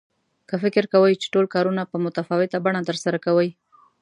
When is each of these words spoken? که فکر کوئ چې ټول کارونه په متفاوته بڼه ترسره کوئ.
که 0.49 0.55
فکر 0.63 0.83
کوئ 0.93 1.11
چې 1.21 1.27
ټول 1.33 1.45
کارونه 1.55 1.81
په 1.91 1.97
متفاوته 2.05 2.57
بڼه 2.65 2.81
ترسره 2.89 3.17
کوئ. 3.25 3.49